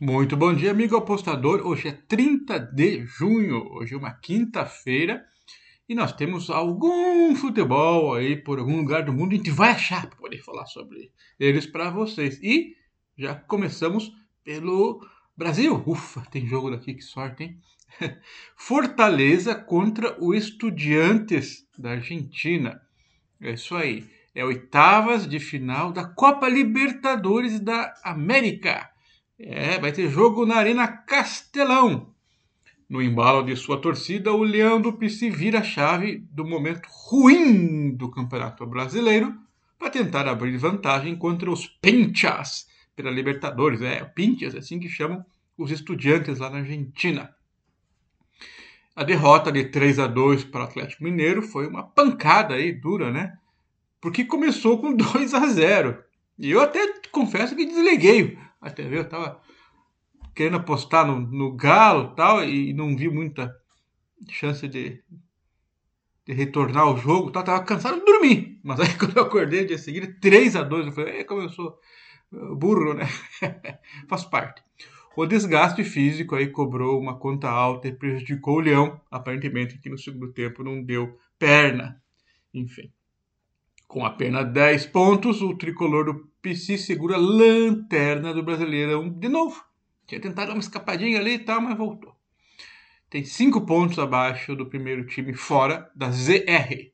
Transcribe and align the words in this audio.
Muito 0.00 0.36
bom 0.36 0.54
dia, 0.54 0.70
amigo 0.70 0.96
apostador. 0.96 1.66
Hoje 1.66 1.88
é 1.88 1.92
30 1.92 2.56
de 2.56 3.04
junho, 3.04 3.68
hoje 3.72 3.94
é 3.94 3.96
uma 3.96 4.12
quinta-feira 4.12 5.24
e 5.88 5.94
nós 5.94 6.12
temos 6.12 6.50
algum 6.50 7.34
futebol 7.34 8.14
aí 8.14 8.36
por 8.36 8.60
algum 8.60 8.76
lugar 8.76 9.04
do 9.04 9.12
mundo. 9.12 9.32
A 9.32 9.36
gente 9.36 9.50
vai 9.50 9.72
achar 9.72 10.06
para 10.06 10.16
poder 10.16 10.38
falar 10.38 10.66
sobre 10.66 11.10
eles 11.36 11.66
para 11.66 11.90
vocês. 11.90 12.38
E 12.40 12.76
já 13.16 13.34
começamos 13.34 14.12
pelo 14.44 15.04
Brasil. 15.36 15.82
Ufa, 15.84 16.20
tem 16.30 16.46
jogo 16.46 16.70
daqui, 16.70 16.94
que 16.94 17.02
sorte, 17.02 17.42
hein? 17.42 17.60
Fortaleza 18.54 19.52
contra 19.56 20.16
o 20.22 20.32
Estudiantes 20.32 21.66
da 21.76 21.90
Argentina. 21.90 22.80
É 23.40 23.50
isso 23.50 23.74
aí. 23.74 24.08
É 24.32 24.44
oitavas 24.44 25.26
de 25.26 25.40
final 25.40 25.90
da 25.90 26.04
Copa 26.04 26.48
Libertadores 26.48 27.58
da 27.58 27.92
América. 28.04 28.88
É, 29.38 29.78
vai 29.78 29.92
ter 29.92 30.08
jogo 30.10 30.44
na 30.44 30.56
Arena 30.56 30.88
Castelão. 30.88 32.12
No 32.88 33.00
embalo 33.00 33.44
de 33.44 33.54
sua 33.54 33.80
torcida, 33.80 34.32
o 34.32 34.42
Leão 34.42 34.80
do 34.80 34.98
vira 34.98 35.60
a 35.60 35.62
chave 35.62 36.26
do 36.32 36.44
momento 36.44 36.88
ruim 36.88 37.94
do 37.94 38.10
Campeonato 38.10 38.66
Brasileiro 38.66 39.32
para 39.78 39.90
tentar 39.90 40.26
abrir 40.26 40.56
vantagem 40.56 41.14
contra 41.14 41.48
os 41.48 41.68
Pinchas 41.68 42.66
pela 42.96 43.10
Libertadores. 43.10 43.80
É, 43.80 44.04
Pinchas, 44.04 44.56
é 44.56 44.58
assim 44.58 44.80
que 44.80 44.88
chamam 44.88 45.24
os 45.56 45.70
estudiantes 45.70 46.40
lá 46.40 46.50
na 46.50 46.58
Argentina. 46.58 47.32
A 48.96 49.04
derrota 49.04 49.52
de 49.52 49.66
3 49.66 50.00
a 50.00 50.08
2 50.08 50.44
para 50.44 50.62
o 50.62 50.64
Atlético 50.64 51.04
Mineiro 51.04 51.42
foi 51.42 51.68
uma 51.68 51.84
pancada 51.84 52.54
aí 52.54 52.72
dura, 52.72 53.12
né? 53.12 53.38
Porque 54.00 54.24
começou 54.24 54.80
com 54.80 54.92
2 54.96 55.32
a 55.32 55.46
0. 55.46 56.02
E 56.36 56.50
eu 56.50 56.60
até 56.60 56.80
confesso 57.12 57.54
que 57.54 57.66
desliguei 57.66 58.36
a 58.60 58.70
TV, 58.70 58.98
eu 58.98 59.08
tava 59.08 59.40
querendo 60.34 60.56
apostar 60.56 61.06
no, 61.06 61.18
no 61.20 61.56
Galo 61.56 62.14
tal, 62.14 62.44
e 62.44 62.72
não 62.72 62.96
vi 62.96 63.08
muita 63.08 63.54
chance 64.28 64.66
de, 64.68 65.02
de 66.26 66.32
retornar 66.32 66.84
ao 66.84 66.96
jogo. 66.96 67.30
Tal, 67.30 67.44
tava 67.44 67.64
cansado 67.64 67.98
de 67.98 68.04
dormir. 68.04 68.60
Mas 68.62 68.80
aí 68.80 68.94
quando 68.98 69.16
eu 69.16 69.24
acordei 69.24 69.62
no 69.62 69.68
dia 69.68 69.78
seguinte, 69.78 70.18
3 70.20 70.56
a 70.56 70.62
2 70.62 70.86
eu 70.86 70.92
falei, 70.92 71.20
é 71.20 71.24
como 71.24 71.42
eu 71.42 71.48
sou 71.48 71.78
uh, 72.32 72.56
burro, 72.56 72.94
né? 72.94 73.06
Faz 74.08 74.24
parte. 74.24 74.62
O 75.16 75.26
desgaste 75.26 75.82
físico 75.82 76.36
aí 76.36 76.46
cobrou 76.48 77.00
uma 77.00 77.18
conta 77.18 77.48
alta 77.48 77.88
e 77.88 77.92
prejudicou 77.92 78.58
o 78.58 78.60
Leão. 78.60 79.00
Aparentemente 79.10 79.78
que 79.78 79.90
no 79.90 79.98
segundo 79.98 80.32
tempo 80.32 80.62
não 80.62 80.82
deu 80.82 81.18
perna. 81.38 82.00
Enfim. 82.54 82.92
Com 83.88 84.04
apenas 84.04 84.52
10 84.52 84.84
pontos, 84.86 85.40
o 85.40 85.56
tricolor 85.56 86.04
do 86.04 86.28
PC 86.42 86.76
segura 86.76 87.16
a 87.16 87.18
lanterna 87.18 88.34
do 88.34 88.42
Brasileirão 88.42 89.08
de 89.08 89.30
novo. 89.30 89.64
Tinha 90.06 90.20
tentado 90.20 90.52
uma 90.52 90.60
escapadinha 90.60 91.18
ali 91.18 91.32
e 91.32 91.38
tal, 91.38 91.62
mas 91.62 91.76
voltou. 91.76 92.14
Tem 93.08 93.24
5 93.24 93.62
pontos 93.64 93.98
abaixo 93.98 94.54
do 94.54 94.66
primeiro 94.66 95.06
time 95.06 95.32
fora 95.32 95.90
da 95.96 96.10
ZR. 96.10 96.92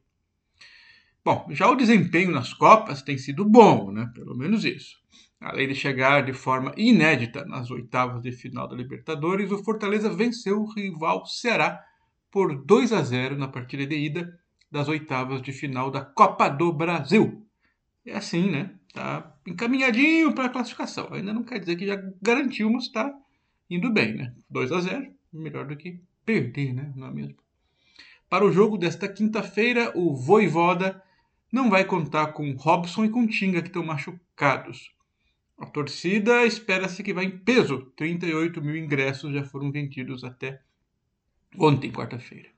Bom, 1.25 1.49
já 1.51 1.69
o 1.69 1.75
desempenho 1.75 2.31
nas 2.31 2.55
Copas 2.55 3.03
tem 3.03 3.19
sido 3.19 3.45
bom, 3.45 3.91
né? 3.91 4.09
Pelo 4.15 4.37
menos 4.37 4.65
isso. 4.65 4.97
Além 5.41 5.67
de 5.67 5.75
chegar 5.75 6.25
de 6.25 6.33
forma 6.33 6.73
inédita 6.77 7.45
nas 7.45 7.73
oitavas 7.73 8.23
de 8.23 8.31
final 8.31 8.69
da 8.69 8.77
Libertadores, 8.77 9.51
o 9.51 9.65
Fortaleza 9.65 10.09
venceu 10.09 10.63
o 10.63 10.73
rival 10.73 11.27
Ceará 11.27 11.85
por 12.31 12.65
2 12.65 12.93
a 12.93 13.03
0 13.03 13.37
na 13.37 13.49
partida 13.49 13.85
de 13.85 13.97
ida 13.97 14.44
das 14.75 14.89
oitavas 14.89 15.41
de 15.41 15.53
final 15.53 15.89
da 15.89 16.01
Copa 16.01 16.49
do 16.49 16.73
Brasil. 16.73 17.47
É 18.05 18.17
assim, 18.17 18.51
né? 18.51 18.75
Tá 18.93 19.33
encaminhadinho 19.47 20.35
para 20.35 20.47
a 20.47 20.49
classificação. 20.49 21.07
Ainda 21.13 21.33
não 21.33 21.45
quer 21.45 21.61
dizer 21.61 21.77
que 21.77 21.87
já 21.87 21.95
garantiu, 22.21 22.69
mas 22.69 22.87
está 22.87 23.17
indo 23.71 23.89
bem, 23.93 24.15
né? 24.17 24.35
2 24.51 24.73
a 24.73 24.81
0, 24.81 25.15
melhor 25.33 25.69
do 25.69 25.77
que 25.77 26.01
perder, 26.27 26.75
né? 26.75 26.93
Não 26.97 27.07
é 27.07 27.11
mesmo? 27.13 27.37
Para 28.29 28.45
o 28.45 28.51
jogo 28.51 28.77
desta 28.77 29.07
quinta-feira, 29.07 29.93
o 29.95 30.13
Voivoda 30.13 31.01
não 31.53 31.71
vai 31.71 31.85
contar 31.85 32.33
com 32.33 32.51
Robson 32.55 33.05
e 33.05 33.11
com 33.11 33.29
Tinga, 33.29 33.63
que 33.63 33.69
estão 33.69 33.87
machucados. 33.87 34.93
A 35.57 35.67
torcida 35.67 36.45
espera-se 36.45 37.01
que 37.05 37.15
vá 37.15 37.23
em 37.23 37.39
peso. 37.39 37.93
38 37.97 38.61
mil 38.61 38.77
ingressos 38.77 39.33
já 39.33 39.45
foram 39.45 39.71
vendidos 39.71 40.25
até 40.25 40.61
ontem, 41.57 41.93
quarta-feira. 41.93 42.49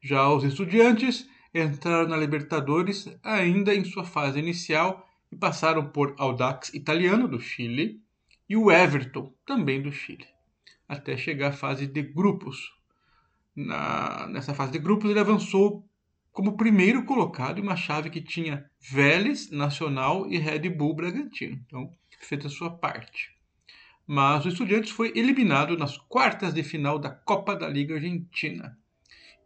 Já 0.00 0.32
os 0.32 0.44
estudiantes 0.44 1.28
entraram 1.54 2.08
na 2.08 2.16
Libertadores 2.16 3.08
ainda 3.22 3.74
em 3.74 3.84
sua 3.84 4.04
fase 4.04 4.38
inicial 4.38 5.08
e 5.30 5.36
passaram 5.36 5.86
por 5.86 6.14
Audax 6.18 6.72
Italiano 6.74 7.28
do 7.28 7.40
Chile 7.40 8.00
e 8.48 8.56
o 8.56 8.70
Everton, 8.70 9.32
também 9.46 9.80
do 9.80 9.92
Chile, 9.92 10.26
até 10.88 11.16
chegar 11.16 11.48
à 11.48 11.52
fase 11.52 11.86
de 11.86 12.02
grupos. 12.02 12.72
Na, 13.54 14.26
nessa 14.28 14.54
fase 14.54 14.72
de 14.72 14.78
grupos 14.78 15.10
ele 15.10 15.20
avançou 15.20 15.84
como 16.32 16.56
primeiro 16.56 17.04
colocado 17.04 17.58
em 17.58 17.62
uma 17.62 17.76
chave 17.76 18.10
que 18.10 18.20
tinha 18.20 18.68
Vélez, 18.80 19.50
Nacional 19.50 20.30
e 20.30 20.38
Red 20.38 20.68
Bull 20.70 20.94
Bragantino. 20.94 21.60
Então, 21.66 21.90
fez 22.20 22.44
a 22.46 22.48
sua 22.48 22.70
parte. 22.70 23.34
Mas 24.06 24.44
o 24.44 24.48
Estudiantes 24.48 24.90
foi 24.90 25.12
eliminado 25.14 25.76
nas 25.76 25.96
quartas 25.96 26.52
de 26.52 26.62
final 26.62 26.98
da 26.98 27.10
Copa 27.10 27.54
da 27.54 27.68
Liga 27.68 27.94
Argentina 27.94 28.76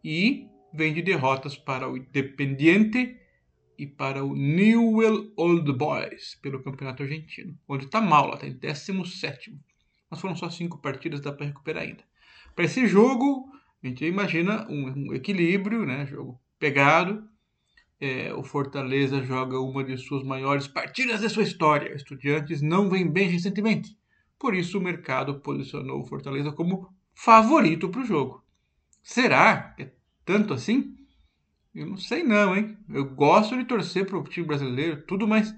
e 0.03 0.47
vem 0.75 0.93
de 0.93 1.01
derrotas 1.01 1.57
para 1.57 1.89
o 1.89 1.97
Independiente 1.97 3.17
e 3.77 3.85
para 3.85 4.23
o 4.23 4.35
Newell 4.35 5.31
Old 5.35 5.71
Boys 5.73 6.35
pelo 6.41 6.63
Campeonato 6.63 7.03
Argentino, 7.03 7.57
onde 7.67 7.85
está 7.85 8.01
mal, 8.01 8.33
está 8.33 8.47
em 8.47 8.53
17. 8.53 9.57
Mas 10.09 10.19
foram 10.19 10.35
só 10.35 10.49
cinco 10.49 10.77
partidas, 10.77 11.21
dá 11.21 11.31
para 11.31 11.45
recuperar 11.45 11.83
ainda. 11.83 12.03
Para 12.55 12.65
esse 12.65 12.87
jogo, 12.87 13.51
a 13.83 13.87
gente 13.87 14.05
imagina 14.05 14.65
um, 14.69 15.09
um 15.09 15.13
equilíbrio, 15.13 15.85
né? 15.85 16.05
jogo 16.05 16.39
pegado. 16.57 17.27
É, 17.99 18.33
o 18.33 18.43
Fortaleza 18.43 19.23
joga 19.23 19.59
uma 19.59 19.83
de 19.83 19.97
suas 19.97 20.23
maiores 20.23 20.67
partidas 20.67 21.21
da 21.21 21.29
sua 21.29 21.43
história. 21.43 21.93
Estudiantes 21.93 22.61
não 22.61 22.89
vem 22.89 23.09
bem 23.09 23.29
recentemente. 23.29 23.97
Por 24.37 24.53
isso, 24.53 24.77
o 24.77 24.81
mercado 24.81 25.39
posicionou 25.39 26.01
o 26.01 26.05
Fortaleza 26.05 26.51
como 26.51 26.93
favorito 27.13 27.89
para 27.89 28.01
o 28.01 28.05
jogo. 28.05 28.43
Será 29.01 29.73
que 29.75 29.83
é 29.83 29.94
tanto 30.25 30.53
assim? 30.53 30.95
Eu 31.73 31.85
não 31.85 31.97
sei 31.97 32.23
não, 32.23 32.55
hein? 32.55 32.77
Eu 32.89 33.05
gosto 33.13 33.57
de 33.57 33.65
torcer 33.65 34.05
para 34.05 34.17
o 34.17 34.23
time 34.23 34.47
brasileiro, 34.47 35.03
tudo, 35.05 35.27
mas 35.27 35.53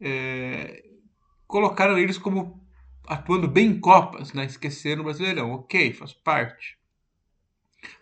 é, 0.00 0.84
colocaram 1.46 1.98
eles 1.98 2.16
como 2.16 2.64
atuando 3.06 3.48
bem 3.48 3.70
em 3.70 3.80
Copas, 3.80 4.32
né? 4.32 4.44
Esqueceram 4.44 5.00
o 5.00 5.04
Brasileirão. 5.04 5.50
Ok, 5.52 5.92
faz 5.94 6.12
parte. 6.12 6.78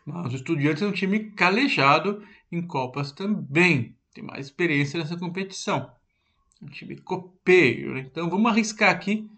Mas 0.04 0.32
o 0.32 0.36
Estudiantes 0.36 0.82
é 0.82 0.86
um 0.86 0.92
time 0.92 1.30
calejado 1.30 2.22
em 2.50 2.60
Copas 2.66 3.12
também. 3.12 3.96
Tem 4.12 4.24
mais 4.24 4.46
experiência 4.46 4.98
nessa 4.98 5.16
competição. 5.16 5.90
Um 6.60 6.66
time 6.66 6.96
copeiro. 6.96 7.94
Né? 7.94 8.00
Então 8.00 8.28
vamos 8.28 8.50
arriscar 8.50 8.90
aqui 8.90 9.30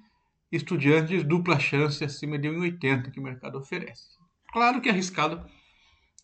Estudiantes 0.50 1.24
dupla 1.24 1.58
chance 1.58 2.02
acima 2.02 2.38
de 2.38 2.48
1,80 2.48 3.10
que 3.10 3.20
o 3.20 3.22
mercado 3.22 3.58
oferece. 3.58 4.16
Claro 4.50 4.80
que 4.80 4.88
é 4.88 4.92
arriscado 4.92 5.44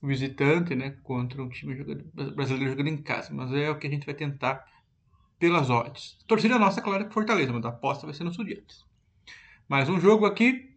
visitante, 0.06 0.74
né, 0.74 0.96
contra 1.02 1.42
um 1.42 1.48
time 1.48 1.74
brasileiro 2.34 2.70
jogando 2.70 2.88
em 2.88 2.96
casa, 2.96 3.32
mas 3.32 3.52
é 3.52 3.70
o 3.70 3.78
que 3.78 3.86
a 3.86 3.90
gente 3.90 4.06
vai 4.06 4.14
tentar 4.14 4.64
pelas 5.38 5.70
odds. 5.70 6.18
Torcida 6.26 6.58
nossa, 6.58 6.80
claro, 6.80 7.06
que 7.06 7.14
Fortaleza, 7.14 7.52
mas 7.52 7.64
a 7.64 7.68
aposta 7.68 8.06
vai 8.06 8.14
ser 8.14 8.24
no 8.24 8.30
Estudiantes. 8.30 8.84
Mais 9.68 9.88
um 9.88 9.98
jogo 10.00 10.26
aqui, 10.26 10.70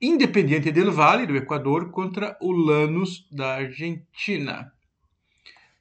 Independiente 0.00 0.72
del 0.72 0.92
Valle, 0.92 1.26
do 1.26 1.36
Equador, 1.36 1.90
contra 1.90 2.36
o 2.40 2.52
Lanús, 2.52 3.28
da 3.30 3.56
Argentina. 3.56 4.72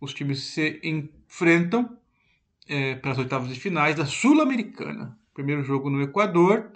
Os 0.02 0.14
times 0.14 0.44
se 0.44 0.80
enfrentam 0.84 1.98
é, 2.68 2.96
para 2.96 3.12
as 3.12 3.18
oitavas 3.18 3.50
de 3.50 3.60
finais 3.60 3.96
da 3.96 4.06
Sul-Americana. 4.06 5.18
Primeiro 5.34 5.64
jogo 5.64 5.90
no 5.90 6.02
Equador, 6.02 6.72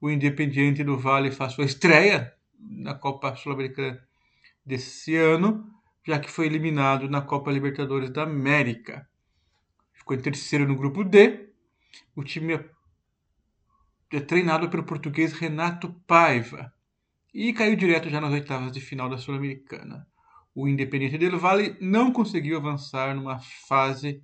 o 0.00 0.10
Independiente 0.10 0.82
do 0.82 0.96
Vale 0.96 1.30
faz 1.30 1.52
sua 1.52 1.64
estreia 1.64 2.32
na 2.58 2.94
Copa 2.94 3.36
Sul-Americana 3.36 4.00
desse 4.66 5.14
ano, 5.14 5.64
já 6.04 6.18
que 6.18 6.30
foi 6.30 6.46
eliminado 6.46 7.08
na 7.08 7.22
Copa 7.22 7.52
Libertadores 7.52 8.10
da 8.10 8.24
América. 8.24 9.08
Ficou 9.92 10.16
em 10.16 10.20
terceiro 10.20 10.66
no 10.66 10.76
grupo 10.76 11.04
D. 11.04 11.48
O 12.14 12.24
time 12.24 12.54
é, 12.54 12.70
é 14.12 14.20
treinado 14.20 14.68
pelo 14.68 14.84
português 14.84 15.32
Renato 15.32 15.92
Paiva 16.06 16.72
e 17.32 17.52
caiu 17.52 17.76
direto 17.76 18.10
já 18.10 18.20
nas 18.20 18.32
oitavas 18.32 18.72
de 18.72 18.80
final 18.80 19.08
da 19.08 19.18
Sul-Americana. 19.18 20.06
O 20.54 20.66
Independiente 20.66 21.18
del 21.18 21.38
Valle 21.38 21.76
não 21.80 22.12
conseguiu 22.12 22.56
avançar 22.56 23.14
numa 23.14 23.38
fase 23.38 24.22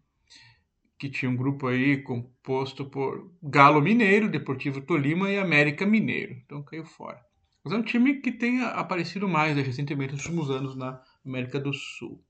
que 0.99 1.11
tinha 1.11 1.31
um 1.31 1.37
grupo 1.37 1.67
aí 1.67 2.01
composto 2.03 2.89
por 2.89 3.31
Galo 3.43 3.83
Mineiro, 3.83 4.31
Deportivo 4.31 4.81
Tolima 4.81 5.31
e 5.31 5.37
América 5.37 5.85
Mineiro. 5.85 6.33
Então 6.33 6.63
caiu 6.63 6.85
fora. 6.85 7.21
Mas 7.65 7.73
é 7.73 7.77
um 7.77 7.83
time 7.83 8.21
que 8.21 8.33
tem 8.33 8.63
aparecido 8.63 9.29
mais 9.29 9.57
né, 9.57 9.63
recentemente 9.63 10.15
nos 10.15 10.25
últimos 10.25 10.51
anos 10.51 10.77
na 10.77 11.01
América 11.25 11.61
do 11.61 11.73
Sul. 11.73 12.23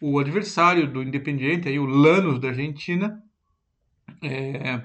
O 0.00 0.18
adversário 0.18 0.90
do 0.90 1.02
Independiente, 1.02 1.68
aí, 1.68 1.78
o 1.78 1.84
Lanús 1.84 2.38
da 2.38 2.48
Argentina, 2.48 3.22
é, 4.22 4.82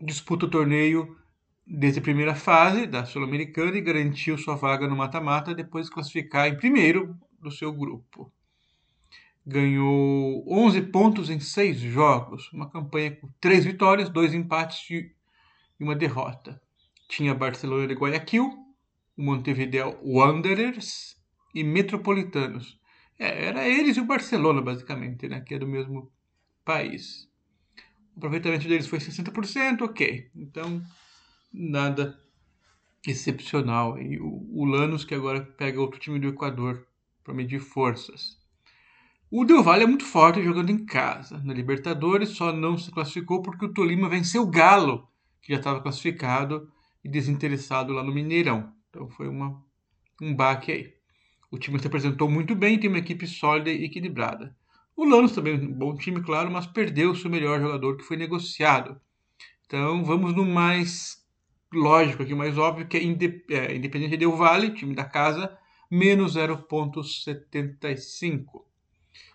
disputa 0.00 0.46
o 0.46 0.50
torneio 0.50 1.16
desde 1.66 1.98
a 1.98 2.02
primeira 2.02 2.34
fase 2.34 2.86
da 2.86 3.04
Sul-Americana 3.04 3.76
e 3.76 3.82
garantiu 3.82 4.38
sua 4.38 4.54
vaga 4.54 4.86
no 4.86 4.96
mata-mata 4.96 5.54
depois 5.54 5.86
de 5.86 5.92
classificar 5.92 6.48
em 6.48 6.56
primeiro 6.56 7.18
do 7.40 7.50
seu 7.50 7.72
grupo. 7.72 8.32
Ganhou 9.44 10.44
11 10.46 10.82
pontos 10.82 11.30
em 11.30 11.40
6 11.40 11.78
jogos, 11.78 12.52
uma 12.52 12.70
campanha 12.70 13.16
com 13.16 13.28
3 13.40 13.64
vitórias, 13.64 14.08
2 14.08 14.34
empates 14.34 14.88
e 14.90 15.14
uma 15.80 15.94
derrota. 15.94 16.60
Tinha 17.08 17.34
Barcelona 17.34 17.86
de 17.86 17.94
Guayaquil, 17.94 18.52
Montevideo 19.16 19.98
Wanderers 20.04 21.16
e 21.54 21.64
Metropolitanos. 21.64 22.78
É, 23.18 23.46
era 23.46 23.66
eles 23.66 23.96
e 23.96 24.00
o 24.00 24.04
Barcelona, 24.04 24.60
basicamente, 24.60 25.26
né, 25.26 25.40
que 25.40 25.54
é 25.54 25.58
do 25.58 25.66
mesmo 25.66 26.12
país. 26.64 27.28
O 28.14 28.18
aproveitamento 28.18 28.68
deles 28.68 28.86
foi 28.86 28.98
60%, 28.98 29.82
ok. 29.82 30.30
Então, 30.36 30.82
nada 31.52 32.20
excepcional. 33.06 33.98
E 33.98 34.20
o, 34.20 34.46
o 34.52 34.64
Lanús, 34.64 35.04
que 35.04 35.14
agora 35.14 35.40
pega 35.40 35.80
outro 35.80 35.98
time 35.98 36.18
do 36.18 36.28
Equador 36.28 36.86
para 37.24 37.34
medir 37.34 37.58
forças. 37.58 38.36
O 39.30 39.44
Del 39.44 39.62
Valle 39.62 39.84
é 39.84 39.86
muito 39.86 40.04
forte 40.04 40.42
jogando 40.42 40.70
em 40.70 40.84
casa. 40.84 41.38
Na 41.42 41.52
Libertadores 41.52 42.30
só 42.30 42.52
não 42.52 42.78
se 42.78 42.90
classificou 42.90 43.42
porque 43.42 43.64
o 43.64 43.72
Tolima 43.72 44.08
venceu 44.08 44.42
o 44.42 44.50
Galo, 44.50 45.08
que 45.42 45.52
já 45.52 45.58
estava 45.58 45.82
classificado 45.82 46.70
e 47.08 47.10
desinteressado 47.10 47.94
lá 47.94 48.02
no 48.02 48.12
Mineirão. 48.12 48.70
Então 48.90 49.08
foi 49.08 49.26
uma, 49.26 49.64
um 50.20 50.34
baque 50.34 50.70
aí. 50.70 50.92
O 51.50 51.58
time 51.58 51.80
se 51.80 51.86
apresentou 51.86 52.30
muito 52.30 52.54
bem, 52.54 52.78
tem 52.78 52.90
uma 52.90 52.98
equipe 52.98 53.26
sólida 53.26 53.70
e 53.70 53.84
equilibrada. 53.84 54.54
O 54.94 55.06
Lanús 55.06 55.32
também 55.32 55.54
um 55.54 55.72
bom 55.72 55.96
time, 55.96 56.22
claro, 56.22 56.50
mas 56.50 56.66
perdeu 56.66 57.12
o 57.12 57.16
seu 57.16 57.30
melhor 57.30 57.58
jogador 57.60 57.96
que 57.96 58.04
foi 58.04 58.18
negociado. 58.18 59.00
Então 59.64 60.04
vamos 60.04 60.34
no 60.34 60.44
mais 60.44 61.26
lógico 61.72 62.22
aqui, 62.22 62.34
mais 62.34 62.58
óbvio, 62.58 62.86
que 62.86 62.98
é, 62.98 63.00
é 63.00 63.74
Independente 63.74 64.18
Del 64.18 64.36
Vale, 64.36 64.74
time 64.74 64.94
da 64.94 65.04
casa, 65.04 65.56
menos 65.90 66.36
0,75. 66.36 68.66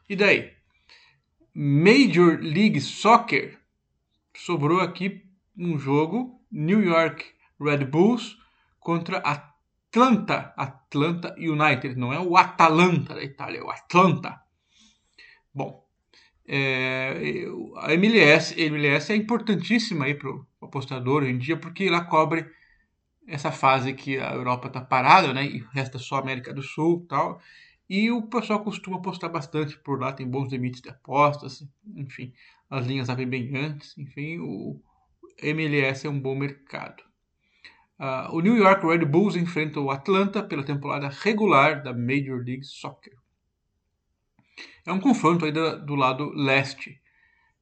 E 0.07 0.15
daí? 0.15 0.53
Major 1.55 2.39
League 2.39 2.81
Soccer 2.81 3.59
sobrou 4.35 4.79
aqui 4.79 5.23
um 5.57 5.75
jogo 5.77 6.39
New 6.51 6.83
York 6.83 7.32
Red 7.59 7.85
Bulls 7.85 8.37
contra 8.79 9.17
Atlanta, 9.19 10.53
Atlanta 10.57 11.35
United, 11.37 11.95
não 11.95 12.11
é 12.11 12.19
o 12.19 12.35
Atalanta 12.35 13.15
da 13.15 13.23
Itália, 13.23 13.59
é 13.59 13.63
o 13.63 13.69
Atlanta. 13.69 14.41
Bom, 15.53 15.83
é, 16.45 17.45
a 17.77 17.93
MLS, 17.93 18.59
MLS 18.59 19.13
é 19.13 19.15
importantíssima 19.15 20.05
aí 20.05 20.15
para 20.15 20.29
o 20.29 20.45
apostador 20.61 21.23
hoje 21.23 21.31
em 21.31 21.37
dia, 21.37 21.57
porque 21.57 21.85
ela 21.85 22.03
cobre 22.03 22.45
essa 23.27 23.51
fase 23.51 23.93
que 23.93 24.17
a 24.17 24.33
Europa 24.33 24.67
está 24.67 24.81
parada, 24.81 25.33
né, 25.33 25.45
e 25.45 25.63
resta 25.73 25.97
só 25.97 26.15
a 26.15 26.19
América 26.19 26.53
do 26.53 26.61
Sul 26.61 27.05
tal. 27.07 27.39
E 27.89 28.11
o 28.11 28.23
pessoal 28.23 28.63
costuma 28.63 28.97
apostar 28.97 29.31
bastante 29.31 29.77
por 29.77 29.99
lá, 29.99 30.11
tem 30.11 30.27
bons 30.27 30.51
limites 30.51 30.81
de 30.81 30.89
apostas, 30.89 31.63
enfim, 31.95 32.33
as 32.69 32.85
linhas 32.85 33.09
abrem 33.09 33.27
bem 33.27 33.55
antes, 33.55 33.97
enfim, 33.97 34.39
o 34.39 34.81
MLS 35.37 36.07
é 36.07 36.09
um 36.09 36.19
bom 36.19 36.35
mercado. 36.35 37.03
Uh, 37.99 38.35
o 38.35 38.41
New 38.41 38.55
York 38.55 38.85
Red 38.85 39.05
Bulls 39.05 39.35
enfrenta 39.35 39.79
o 39.79 39.91
Atlanta 39.91 40.43
pela 40.43 40.63
temporada 40.63 41.09
regular 41.09 41.83
da 41.83 41.93
Major 41.93 42.43
League 42.43 42.63
Soccer. 42.63 43.13
É 44.85 44.91
um 44.91 44.99
confronto 44.99 45.45
aí 45.45 45.51
do, 45.51 45.85
do 45.85 45.95
lado 45.95 46.29
leste. 46.31 47.01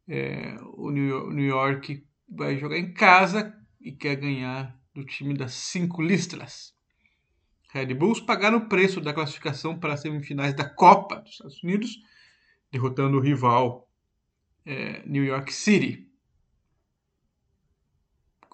É, 0.07 0.57
o 0.73 0.89
New 0.89 1.45
York 1.45 2.03
vai 2.27 2.57
jogar 2.57 2.77
em 2.77 2.93
casa 2.93 3.55
e 3.79 3.91
quer 3.91 4.15
ganhar 4.15 4.75
do 4.93 5.05
time 5.05 5.33
das 5.33 5.53
cinco 5.53 6.01
listras. 6.01 6.73
Red 7.71 7.93
Bulls 7.93 8.19
pagaram 8.19 8.57
o 8.57 8.67
preço 8.67 8.99
da 8.99 9.13
classificação 9.13 9.79
para 9.79 9.93
as 9.93 10.01
semifinais 10.01 10.55
da 10.55 10.67
Copa 10.67 11.21
dos 11.21 11.31
Estados 11.31 11.63
Unidos, 11.63 11.99
derrotando 12.71 13.17
o 13.17 13.21
rival 13.21 13.87
é, 14.65 15.05
New 15.05 15.23
York 15.23 15.53
City 15.53 16.10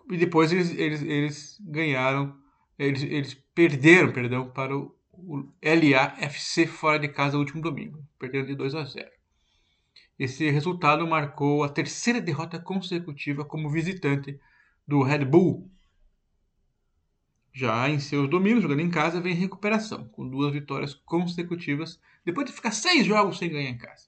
e 0.09 0.18
depois 0.18 0.51
eles, 0.51 0.71
eles, 0.71 1.01
eles 1.01 1.62
ganharam, 1.62 2.38
eles, 2.77 3.04
eles 3.04 3.33
perderam, 3.54 4.12
perdão, 4.12 4.50
para 4.50 4.75
o, 4.75 4.95
o 5.12 5.51
LAFC 5.62 6.65
fora 6.65 7.00
de 7.00 7.07
casa 7.09 7.33
no 7.33 7.39
último 7.39 7.62
domingo, 7.62 8.04
perdendo 8.18 8.48
de 8.48 8.56
2 8.56 8.75
a 8.75 8.86
0. 8.86 9.09
Esse 10.18 10.50
resultado 10.50 11.06
marcou 11.07 11.63
a 11.63 11.69
terceira 11.69 12.19
derrota 12.19 12.59
consecutiva 12.59 13.45
como 13.45 13.69
visitante 13.69 14.39
do 14.88 15.04
Red 15.04 15.25
Bull. 15.25 15.69
Já 17.54 17.89
em 17.89 18.00
seus 18.00 18.30
domínios, 18.30 18.63
jogando 18.63 18.81
em 18.81 18.89
casa, 18.89 19.19
vem 19.19 19.33
em 19.33 19.39
recuperação, 19.39 20.07
com 20.09 20.27
duas 20.27 20.54
vitórias 20.54 20.94
consecutivas, 20.94 22.00
depois 22.24 22.48
de 22.48 22.54
ficar 22.54 22.71
seis 22.71 23.06
jogos 23.06 23.38
sem 23.38 23.50
ganhar 23.50 23.69
em 23.69 23.77
casa. 23.77 24.07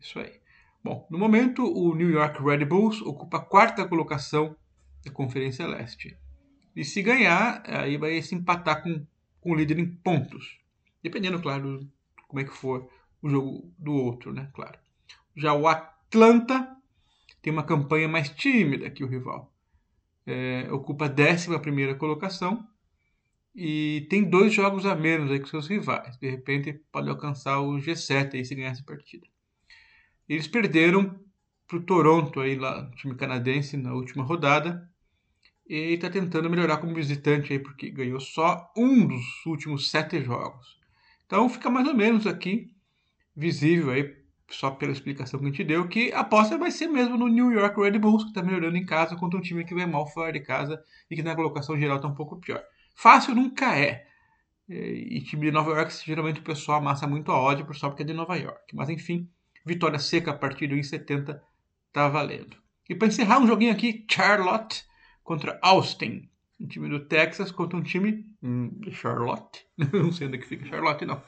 Isso 0.00 0.18
aí. 0.18 0.40
Bom, 0.82 1.06
no 1.10 1.18
momento, 1.18 1.64
o 1.64 1.94
New 1.94 2.10
York 2.10 2.42
Red 2.42 2.64
Bulls 2.64 3.02
ocupa 3.02 3.38
a 3.38 3.44
quarta 3.44 3.86
colocação 3.86 4.56
da 5.04 5.10
Conferência 5.10 5.66
Leste. 5.66 6.16
E 6.74 6.84
se 6.84 7.02
ganhar, 7.02 7.62
aí 7.66 7.96
vai 7.96 8.20
se 8.22 8.34
empatar 8.34 8.82
com, 8.82 9.04
com 9.40 9.52
o 9.52 9.54
líder 9.54 9.78
em 9.78 9.86
pontos. 9.86 10.58
Dependendo, 11.02 11.40
claro, 11.40 11.88
como 12.26 12.40
é 12.40 12.44
que 12.44 12.52
for 12.52 12.88
o 13.22 13.28
jogo 13.28 13.72
do 13.78 13.92
outro, 13.92 14.32
né? 14.32 14.50
Claro. 14.54 14.78
Já 15.36 15.54
o 15.54 15.66
Atlanta 15.66 16.76
tem 17.42 17.52
uma 17.52 17.64
campanha 17.64 18.08
mais 18.08 18.28
tímida 18.30 18.90
que 18.90 19.04
o 19.04 19.08
rival. 19.08 19.52
É, 20.26 20.68
ocupa 20.70 21.06
a 21.06 21.08
11 21.08 21.94
colocação 21.94 22.68
e 23.54 24.06
tem 24.10 24.22
dois 24.22 24.52
jogos 24.52 24.84
a 24.84 24.94
menos 24.94 25.30
aí 25.30 25.40
que 25.40 25.48
seus 25.48 25.66
rivais. 25.66 26.16
De 26.18 26.30
repente 26.30 26.74
pode 26.92 27.08
alcançar 27.08 27.60
o 27.60 27.76
G7 27.78 28.34
aí 28.34 28.44
se 28.44 28.54
ganhar 28.54 28.70
essa 28.70 28.84
partida. 28.84 29.26
Eles 30.28 30.46
perderam 30.46 31.18
para 31.68 31.76
o 31.76 31.82
Toronto, 31.82 32.40
aí, 32.40 32.56
lá, 32.56 32.90
time 32.96 33.14
canadense, 33.14 33.76
na 33.76 33.92
última 33.92 34.24
rodada. 34.24 34.90
E 35.68 35.92
está 35.92 36.08
tentando 36.08 36.48
melhorar 36.48 36.78
como 36.78 36.94
visitante, 36.94 37.52
aí, 37.52 37.58
porque 37.58 37.90
ganhou 37.90 38.18
só 38.18 38.72
um 38.74 39.06
dos 39.06 39.46
últimos 39.46 39.90
sete 39.90 40.22
jogos. 40.22 40.78
Então 41.26 41.46
fica 41.48 41.68
mais 41.68 41.86
ou 41.86 41.94
menos 41.94 42.26
aqui 42.26 42.74
visível, 43.36 43.90
aí, 43.90 44.16
só 44.50 44.70
pela 44.70 44.92
explicação 44.92 45.38
que 45.38 45.44
a 45.44 45.48
gente 45.50 45.62
deu, 45.62 45.86
que 45.86 46.10
a 46.10 46.20
aposta 46.20 46.56
vai 46.56 46.70
ser 46.70 46.86
mesmo 46.86 47.18
no 47.18 47.28
New 47.28 47.52
York 47.52 47.78
Red 47.78 47.98
Bulls, 47.98 48.24
que 48.24 48.30
está 48.30 48.42
melhorando 48.42 48.78
em 48.78 48.86
casa 48.86 49.14
contra 49.14 49.38
um 49.38 49.42
time 49.42 49.62
que 49.62 49.74
vai 49.74 49.84
mal 49.84 50.06
fora 50.06 50.32
de 50.32 50.40
casa 50.40 50.82
e 51.10 51.14
que 51.14 51.22
na 51.22 51.36
colocação 51.36 51.78
geral 51.78 51.96
está 51.96 52.08
um 52.08 52.14
pouco 52.14 52.40
pior. 52.40 52.62
Fácil 52.94 53.34
nunca 53.34 53.78
é. 53.78 54.06
E 54.66 55.20
time 55.20 55.46
de 55.46 55.52
Nova 55.52 55.72
York, 55.72 55.92
geralmente 56.04 56.40
o 56.40 56.44
pessoal 56.44 56.78
amassa 56.78 57.06
muito 57.06 57.30
a 57.30 57.38
ódio 57.38 57.66
só 57.74 57.90
porque 57.90 58.02
é 58.02 58.06
de 58.06 58.14
Nova 58.14 58.36
York. 58.36 58.74
Mas 58.74 58.88
enfim, 58.88 59.28
vitória 59.66 59.98
seca 59.98 60.30
a 60.30 60.34
partir 60.34 60.66
do 60.66 60.74
1,70 60.74 61.38
tá 61.92 62.08
valendo. 62.08 62.56
E 62.88 62.94
para 62.94 63.08
encerrar 63.08 63.38
um 63.38 63.46
joguinho 63.46 63.72
aqui, 63.72 64.04
Charlotte 64.10 64.84
contra 65.22 65.58
Austin. 65.62 66.28
Um 66.58 66.66
time 66.66 66.88
do 66.88 67.06
Texas 67.06 67.52
contra 67.52 67.78
um 67.78 67.82
time 67.82 68.24
hum, 68.42 68.70
de 68.80 68.90
Charlotte. 68.90 69.64
não 69.92 70.10
sei 70.10 70.26
onde 70.26 70.38
é 70.38 70.40
que 70.40 70.46
fica 70.46 70.66
Charlotte, 70.66 71.04
não. 71.04 71.22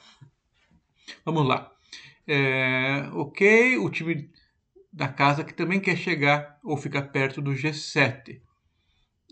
Vamos 1.25 1.47
lá. 1.47 1.71
É, 2.26 3.09
ok, 3.12 3.76
o 3.79 3.90
time 3.90 4.31
da 4.93 5.09
casa 5.09 5.45
que 5.45 5.55
também 5.55 5.81
quer 5.81 5.97
chegar 5.97 6.59
ou 6.62 6.76
ficar 6.76 7.02
perto 7.02 7.40
do 7.40 7.52
G7. 7.52 8.40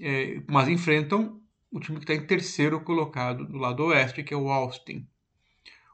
É, 0.00 0.42
mas 0.49 0.68
enfrentam 0.68 1.40
o 1.70 1.80
time 1.80 1.99
que 1.99 2.04
está 2.04 2.14
em 2.14 2.26
terceiro 2.26 2.80
colocado 2.80 3.47
do 3.47 3.58
lado 3.58 3.85
oeste, 3.87 4.23
que 4.23 4.32
é 4.32 4.37
o 4.37 4.50
Austin. 4.50 5.06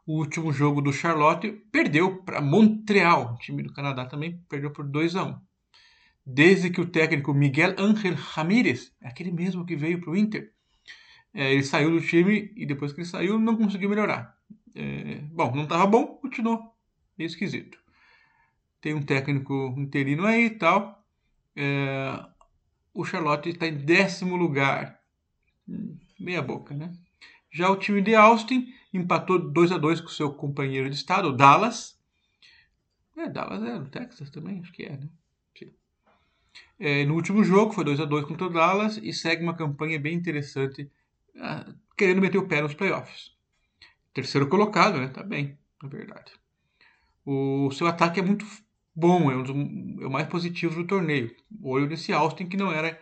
O 0.07 0.19
último 0.19 0.53
jogo 0.53 0.83
do 0.83 0.93
Charlotte 0.93 1.51
perdeu 1.73 2.23
para 2.23 2.41
Montreal, 2.41 3.39
time 3.39 3.63
do 3.63 3.73
Canadá 3.73 4.05
também 4.05 4.39
perdeu 4.49 4.71
por 4.71 4.85
2 4.85 5.17
a 5.17 5.25
1. 5.25 5.41
Desde 6.27 6.71
que 6.71 6.81
o 6.81 6.87
técnico 6.87 7.33
Miguel 7.33 7.75
Ángel 7.79 8.15
Ramírez, 8.15 8.95
aquele 9.03 9.31
mesmo 9.31 9.65
que 9.65 9.77
veio 9.77 10.01
para 10.01 10.11
o 10.11 10.17
Inter, 10.17 10.53
é, 11.33 11.53
ele 11.53 11.65
saiu 11.65 11.91
do 11.91 12.01
time 12.01 12.53
e 12.55 12.67
depois 12.67 12.93
que 12.93 13.01
ele 13.01 13.09
saiu 13.09 13.39
não 13.39 13.57
conseguiu 13.57 13.89
melhorar. 13.89 14.37
É, 14.75 15.21
bom, 15.33 15.55
não 15.55 15.65
estava 15.65 15.87
bom, 15.87 16.07
continuou 16.19 16.75
meio 17.17 17.27
esquisito. 17.27 17.79
Tem 18.81 18.95
um 18.95 19.03
técnico 19.03 19.75
interino 19.79 20.27
aí 20.27 20.47
e 20.47 20.51
tal. 20.51 21.03
É, 21.57 22.25
o 22.93 23.05
Charlotte 23.05 23.49
está 23.49 23.67
em 23.67 23.77
décimo 23.77 24.37
lugar. 24.37 25.01
Hum, 25.67 25.97
meia 26.21 26.43
boca, 26.43 26.75
né? 26.75 26.93
Já 27.51 27.71
o 27.71 27.77
time 27.77 28.03
de 28.03 28.15
Austin 28.15 28.73
empatou 28.95 29.39
2 29.39 29.73
a 29.73 29.79
2 29.79 30.01
com 30.01 30.09
seu 30.09 30.33
companheiro 30.33 30.89
de 30.89 30.97
estado, 30.97 31.37
Dallas. 31.37 31.99
É, 33.17 33.29
Dallas 33.29 33.63
é 33.63 33.79
no 33.79 33.89
Texas 33.89 34.31
também, 34.31 34.61
acho 34.61 34.73
que 34.73 34.85
é, 34.85 34.97
né? 34.97 35.09
É, 36.79 37.05
no 37.05 37.15
último 37.15 37.45
jogo 37.45 37.73
foi 37.73 37.85
2 37.85 38.01
a 38.01 38.05
2 38.05 38.25
contra 38.25 38.47
o 38.47 38.51
Dallas 38.51 38.99
e 39.03 39.13
segue 39.13 39.43
uma 39.43 39.55
campanha 39.55 39.99
bem 39.99 40.15
interessante, 40.15 40.91
uh, 41.37 41.75
querendo 41.97 42.21
meter 42.21 42.39
o 42.39 42.49
pé 42.49 42.61
nos 42.61 42.75
playoffs. 42.75 43.33
Terceiro 44.13 44.49
colocado, 44.49 44.99
né? 44.99 45.09
Tá 45.09 45.23
bem, 45.23 45.59
na 45.83 45.89
verdade. 45.89 46.33
O 47.25 47.71
seu 47.71 47.87
ataque 47.87 48.21
é 48.21 48.23
muito 48.23 48.45
bom, 48.95 49.31
é, 49.31 49.37
um 49.37 49.43
dos, 49.43 50.03
é 50.03 50.07
o 50.07 50.11
mais 50.11 50.27
positivo 50.29 50.75
do 50.75 50.87
torneio. 50.87 51.35
Olho 51.63 51.89
desse 51.89 52.13
Austin, 52.13 52.47
que 52.47 52.57
não 52.57 52.73
era 52.73 53.01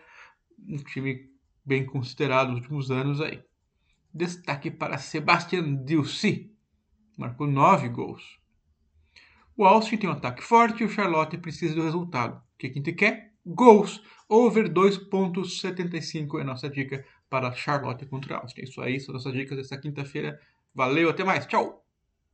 um 0.67 0.77
time 0.77 1.29
bem 1.65 1.85
considerado 1.85 2.49
nos 2.49 2.61
últimos 2.61 2.91
anos 2.91 3.21
aí. 3.21 3.43
Destaque 4.13 4.69
para 4.69 4.97
Sebastian 4.97 5.83
Dilce, 5.83 6.51
marcou 7.17 7.47
nove 7.47 7.89
gols. 7.89 8.39
O 9.57 9.65
Austin 9.65 9.97
tem 9.97 10.09
um 10.09 10.13
ataque 10.13 10.43
forte 10.43 10.83
e 10.83 10.85
o 10.85 10.89
Charlotte 10.89 11.37
precisa 11.37 11.75
do 11.75 11.83
resultado. 11.83 12.37
O 12.37 12.57
que 12.57 12.67
a 12.67 12.73
gente 12.73 12.93
quer? 12.93 13.33
Gols. 13.45 14.01
Over 14.29 14.71
2.75 14.71 16.39
é 16.39 16.43
nossa 16.43 16.69
dica 16.69 17.05
para 17.29 17.51
Charlotte 17.53 18.05
contra 18.05 18.37
Austin. 18.37 18.61
É 18.61 18.63
isso 18.63 18.81
aí, 18.81 18.99
são 18.99 19.13
nossas 19.13 19.33
dicas 19.33 19.57
dessa 19.57 19.77
quinta-feira. 19.77 20.39
Valeu, 20.73 21.09
até 21.09 21.23
mais. 21.23 21.45
Tchau! 21.45 21.82